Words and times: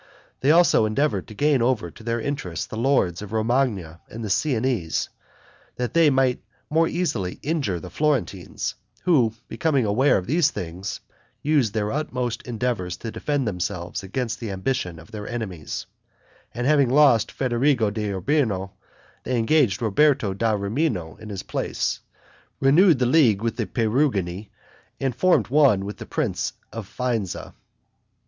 They 0.39 0.49
also 0.49 0.87
endeavored 0.87 1.27
to 1.27 1.35
gain 1.35 1.61
over 1.61 1.91
to 1.91 2.03
their 2.03 2.19
interest 2.19 2.71
the 2.71 2.75
lords 2.75 3.21
of 3.21 3.31
Romagna 3.33 4.01
and 4.09 4.23
the 4.23 4.31
Siennese, 4.31 5.09
that 5.75 5.93
they 5.93 6.09
might 6.09 6.41
more 6.71 6.87
easily 6.87 7.37
injure 7.43 7.79
the 7.79 7.91
Florentines, 7.91 8.73
who, 9.03 9.35
becoming 9.47 9.85
aware 9.85 10.17
of 10.17 10.25
these 10.25 10.49
things, 10.49 11.01
used 11.43 11.75
their 11.75 11.91
utmost 11.91 12.41
endeavors 12.47 12.97
to 12.97 13.11
defend 13.11 13.47
themselves 13.47 14.01
against 14.01 14.39
the 14.39 14.49
ambition 14.49 14.97
of 14.97 15.11
their 15.11 15.27
enemies; 15.27 15.85
and 16.51 16.65
having 16.65 16.89
lost 16.89 17.31
Federigo 17.31 17.91
d'Urbino, 17.91 18.71
they 19.23 19.37
engaged 19.37 19.83
Roberto 19.83 20.33
da 20.33 20.53
Rimino 20.53 21.15
in 21.19 21.29
his 21.29 21.43
place, 21.43 21.99
renewed 22.59 22.97
the 22.97 23.05
league 23.05 23.43
with 23.43 23.55
the 23.55 23.67
Perugini 23.67 24.49
and 24.99 25.15
formed 25.15 25.49
one 25.49 25.85
with 25.85 25.97
the 25.97 26.07
prince 26.07 26.53
of 26.73 26.87
Faenza. 26.87 27.53